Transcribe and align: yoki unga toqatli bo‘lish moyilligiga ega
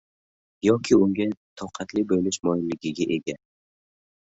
yoki 0.67 0.95
unga 1.01 1.27
toqatli 1.61 2.05
bo‘lish 2.13 2.41
moyilligiga 2.51 3.09
ega 3.21 3.39